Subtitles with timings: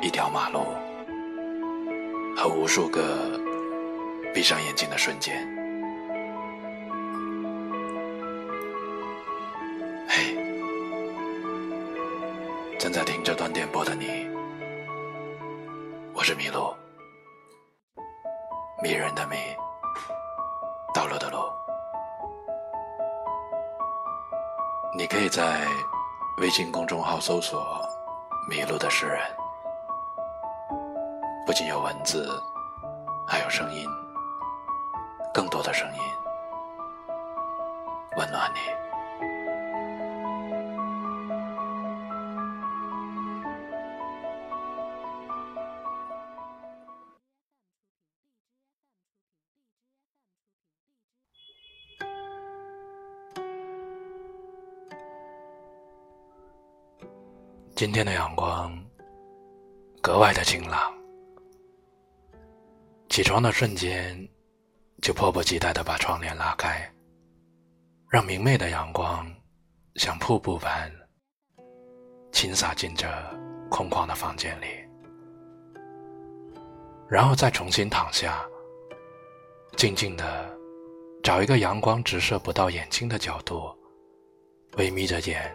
[0.00, 0.60] 一条马路
[2.36, 3.02] 和无数个
[4.32, 5.36] 闭上眼睛的瞬间。
[10.08, 10.36] 嘿，
[12.78, 14.28] 正在听这段电波的你，
[16.14, 16.72] 我是麋鹿。
[18.80, 19.36] 迷人的迷，
[20.94, 21.38] 道路的路。
[24.96, 25.66] 你可以在
[26.40, 27.60] 微信公众号搜索
[28.48, 29.20] “迷路的诗人”，
[31.48, 32.28] 不仅有文字，
[33.26, 33.88] 还有声音，
[35.32, 36.00] 更多的声音，
[38.18, 38.60] 温暖你。
[57.74, 58.78] 今天的阳光
[60.02, 60.92] 格外的晴朗，
[63.18, 64.16] 起床的瞬间
[65.02, 66.88] 就迫不及待的把窗帘拉开，
[68.08, 69.28] 让明媚的阳光
[69.96, 70.88] 像瀑布般
[72.30, 73.08] 倾洒进这
[73.68, 74.66] 空旷的房间里，
[77.08, 78.46] 然后再重新躺下，
[79.76, 80.56] 静静的
[81.20, 83.76] 找一个阳光直射不到眼睛的角度，
[84.76, 85.52] 微眯着眼。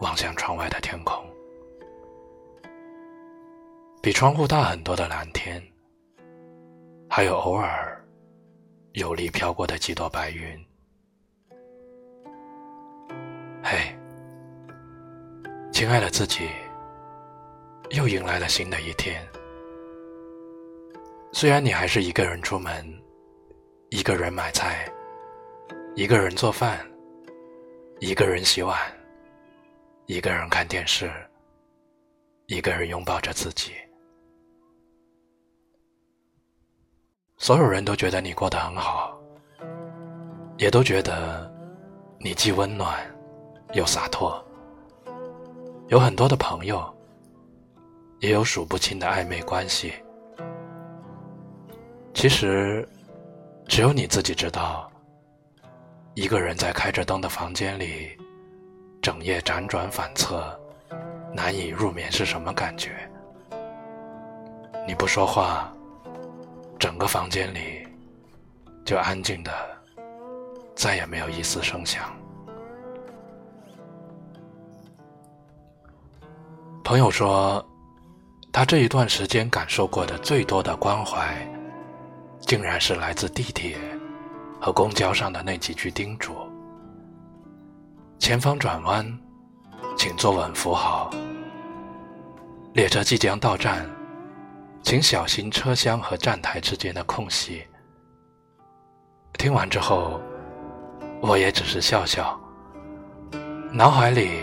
[0.00, 1.22] 望向窗外的天空，
[4.00, 5.62] 比窗户大很多的蓝天，
[7.14, 8.02] 还有偶尔
[8.94, 10.66] 有力飘过的几朵白云。
[13.62, 13.94] 嘿，
[15.70, 16.48] 亲爱的自己，
[17.90, 19.22] 又迎来了新的一天。
[21.34, 22.82] 虽然你还是一个人出门，
[23.90, 24.90] 一个人买菜，
[25.94, 26.80] 一个人做饭，
[28.00, 28.74] 一个人洗碗。
[30.06, 31.12] 一个人看电视，
[32.46, 33.74] 一个人拥抱着自己。
[37.42, 39.18] 所有人都觉得你过得很好，
[40.58, 41.52] 也都觉得
[42.20, 42.96] 你既温暖
[43.72, 44.40] 又洒脱。
[45.88, 46.80] 有很多的朋友，
[48.20, 49.92] 也有数不清的暧昧关系。
[52.14, 52.88] 其实，
[53.66, 54.88] 只有你自己知道，
[56.14, 58.16] 一个人在开着灯的房间里。
[59.02, 60.56] 整夜辗转反侧，
[61.34, 62.92] 难以入眠是什么感觉？
[64.86, 65.74] 你不说话，
[66.82, 67.86] 整个房间里
[68.84, 69.52] 就安静的，
[70.74, 72.12] 再也没有一丝声响。
[76.82, 77.64] 朋友说，
[78.52, 81.48] 他这一段时间感受过的最多的关怀，
[82.40, 83.78] 竟然是来自地铁
[84.60, 86.34] 和公交上的那几句叮嘱。
[88.18, 89.06] 前方转弯，
[89.96, 91.12] 请坐稳扶好。
[92.72, 93.88] 列车即将到站，
[94.82, 97.64] 请小心车厢和站台之间的空隙。
[99.38, 100.20] 听完之后，
[101.20, 102.38] 我也只是笑笑，
[103.72, 104.40] 脑海里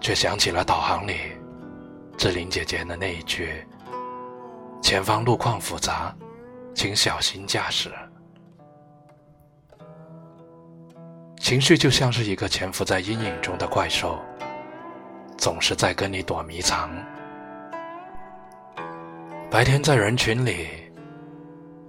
[0.00, 1.14] 却想起了导航里
[2.18, 3.64] 志玲姐姐的那一句
[4.82, 6.12] ：“前方路况复杂，
[6.74, 7.92] 请小心驾驶。”
[11.38, 14.18] 情绪就像是一个潜伏在阴影中的怪兽，
[15.38, 16.90] 总是在跟你躲迷藏。
[19.50, 20.68] 白天在人群里，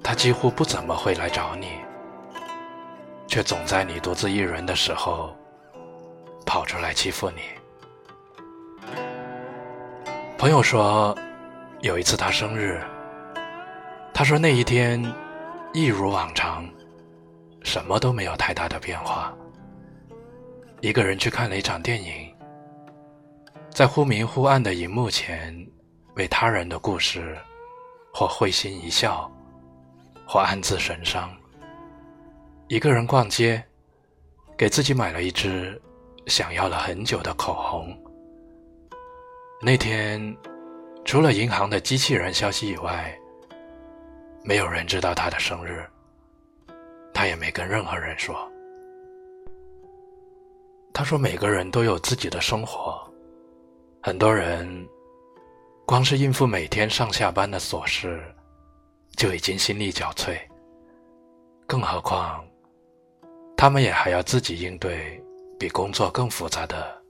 [0.03, 1.67] 他几乎不怎么会来找你，
[3.27, 5.31] 却总在你独自一人的时候
[6.43, 7.41] 跑出来欺负你。
[10.39, 11.15] 朋友说，
[11.81, 12.81] 有一次他生日，
[14.11, 14.99] 他说那一天
[15.71, 16.67] 一如往常，
[17.61, 19.31] 什么都没有太大的变化。
[20.79, 22.11] 一个人去看了一场电影，
[23.69, 25.55] 在忽明忽暗的荧幕前，
[26.15, 27.37] 为他人的故事，
[28.13, 29.31] 或会心一笑，
[30.27, 31.29] 或暗自神伤。
[32.67, 33.63] 一个人逛街，
[34.57, 35.81] 给自己买了一支
[36.27, 37.97] 想要了很久的口红。
[39.61, 40.35] 那天，
[41.03, 43.17] 除了银行的机器人消息以外，
[44.43, 45.85] 没有人知道他的生日，
[47.13, 48.35] 他也没跟任何人说。
[50.93, 53.01] 他说：“每个人都有自己的生活，
[54.01, 54.87] 很多人
[55.85, 58.23] 光是应付每天上下班的琐事，
[59.17, 60.39] 就已经心力交瘁。
[61.67, 62.45] 更何况，
[63.57, 65.21] 他们也还要自己应对
[65.59, 67.01] 比工作更复杂的，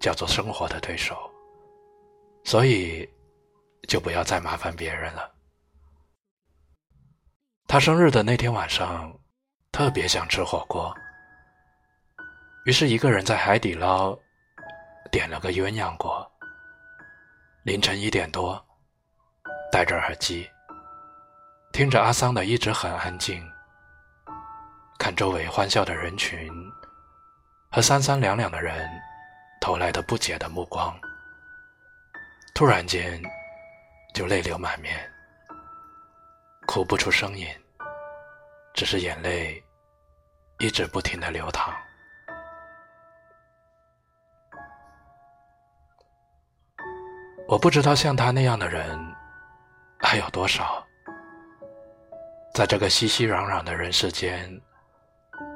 [0.00, 1.16] 叫做生活的对手。
[2.44, 3.08] 所以，
[3.88, 5.30] 就不要再麻烦别人了。
[7.66, 9.14] 他生日的那天晚上，
[9.72, 10.94] 特别想吃火锅，
[12.64, 14.18] 于是一个人在海底捞
[15.10, 16.30] 点了个鸳鸯锅。
[17.64, 18.62] 凌晨一点多，
[19.72, 20.46] 戴着耳机，
[21.72, 23.42] 听着阿桑的《一直很安静》，
[24.98, 26.52] 看周围欢笑的人群
[27.72, 28.86] 和三三两两的人
[29.62, 30.94] 投来的不解的目光，
[32.54, 33.18] 突然间
[34.12, 34.94] 就泪流满面，
[36.66, 37.48] 哭不出声音，
[38.74, 39.64] 只是眼泪
[40.58, 41.74] 一直不停的流淌。
[47.46, 48.98] 我不知道像他那样的人
[49.98, 50.82] 还有多少，
[52.54, 54.50] 在这个熙熙攘攘的人世间，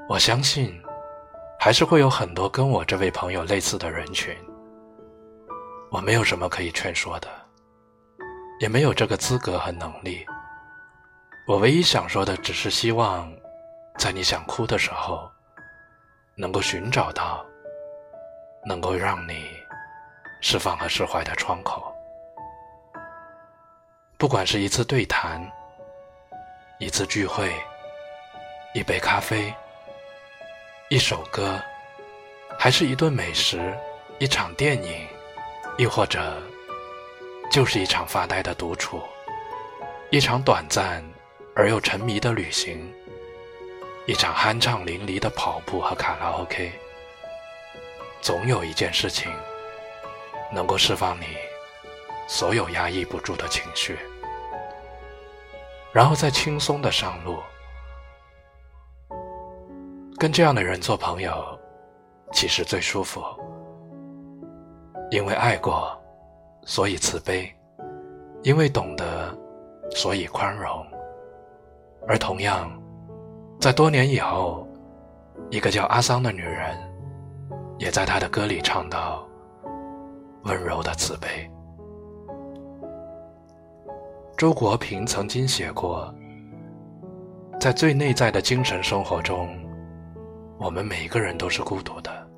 [0.06, 0.81] 我相信
[1.58, 4.37] 还是会有很多跟我这位朋友类似的人群。
[5.90, 7.29] 我没有什么可以劝说的，
[8.61, 10.26] 也没有这个资格和能力。
[11.46, 13.32] 我唯一想说的，只是希望
[13.99, 15.31] 在你想哭的时候，
[16.37, 17.44] 能够寻找到
[18.67, 19.57] 能够让你。
[20.40, 21.93] 释放和释怀的窗口，
[24.17, 25.44] 不管是一次对谈、
[26.79, 27.52] 一次聚会、
[28.73, 29.52] 一杯咖啡、
[30.88, 31.61] 一首歌，
[32.58, 33.76] 还是一顿美食、
[34.19, 35.06] 一场电影，
[35.76, 36.41] 亦或者
[37.50, 39.02] 就是一场发呆的独处，
[40.11, 41.05] 一场短暂
[41.56, 42.93] 而又沉迷的旅行，
[44.06, 46.73] 一场酣畅淋漓的跑步和卡拉 OK，
[48.20, 49.32] 总有一件事情。
[50.52, 51.24] 能够释放你
[52.26, 53.98] 所有压抑不住的情绪，
[55.92, 57.38] 然后再轻松的上路。
[60.18, 61.58] 跟这样的人做朋友，
[62.32, 63.22] 其实最舒服。
[65.10, 65.96] 因为爱过，
[66.64, 67.50] 所以慈悲；
[68.42, 69.32] 因为懂得，
[69.90, 70.84] 所以宽容。
[72.08, 72.70] 而同样，
[73.60, 74.66] 在多年以后，
[75.50, 76.76] 一个叫阿桑的女人，
[77.78, 79.27] 也在她的歌里唱到。
[80.48, 81.28] 温柔的慈悲。
[84.34, 86.12] 周国平曾经写过，
[87.60, 89.46] 在最内在的精神生活中，
[90.58, 92.30] 我们每个人都是孤独的。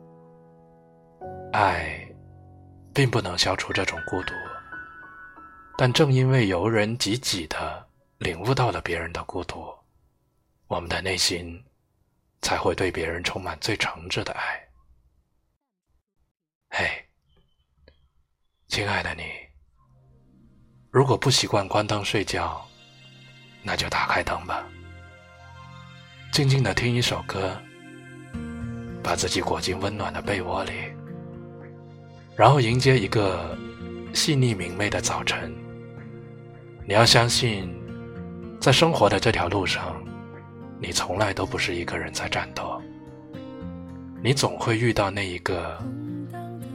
[1.52, 2.04] 爱，
[2.92, 4.32] 并不能消除这种孤独，
[5.78, 7.86] 但正因为由人及己的
[8.18, 9.64] 领悟到了别人的孤独，
[10.66, 11.62] 我们的内心
[12.42, 14.68] 才会对别人充满最诚挚的爱。
[16.70, 17.06] 嘿。
[18.70, 19.24] 亲爱的你，
[20.92, 22.64] 如果不习惯关灯睡觉，
[23.64, 24.64] 那就打开灯吧，
[26.30, 27.60] 静静的听一首歌，
[29.02, 30.70] 把自己裹进温暖的被窝里，
[32.36, 33.58] 然后迎接一个
[34.14, 35.52] 细腻明媚的早晨。
[36.86, 37.68] 你要相信，
[38.60, 40.00] 在生活的这条路上，
[40.78, 42.80] 你从来都不是一个人在战斗，
[44.22, 45.76] 你总会遇到那一个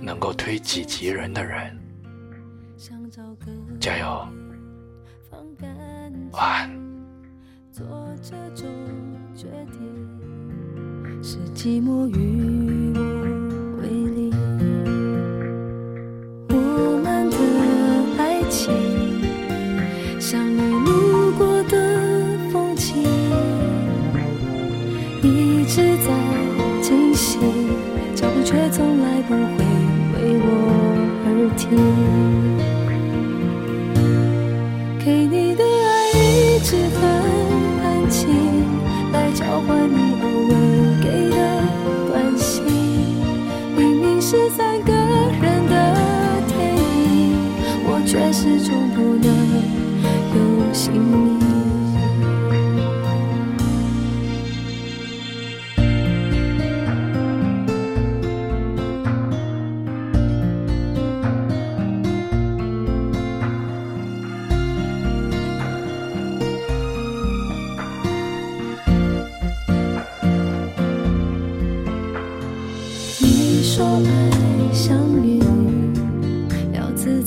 [0.02, 1.74] 能够推己及人的人。
[3.80, 4.28] 加油，
[6.32, 6.70] 晚安。
[7.72, 7.86] 做
[8.22, 8.68] 这种
[9.34, 9.80] 决定，
[11.24, 13.00] 是寂寞与我
[13.82, 14.32] 为邻。
[16.50, 16.56] 我
[17.04, 17.38] 们的
[18.18, 18.74] 爱情，
[20.20, 21.74] 像你路过的
[22.52, 23.04] 风景，
[25.22, 26.08] 一直在
[26.82, 27.40] 进行，
[28.16, 29.66] 脚步却从来不会
[30.14, 30.48] 为我
[31.26, 31.28] 而
[31.58, 32.25] 停。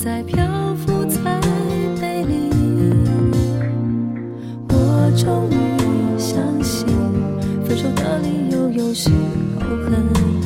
[0.09, 1.39] 在漂浮在
[2.01, 2.49] 美里，
[4.69, 6.87] 我终于相信，
[7.63, 9.11] 分手的理由有时
[9.59, 10.38] 候很。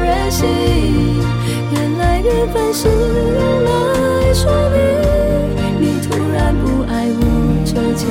[0.00, 0.46] 任性，
[1.72, 4.78] 原来缘分是用来说明
[5.80, 7.20] 你突然不爱我
[7.64, 8.06] 这件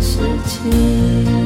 [0.00, 1.45] 事情。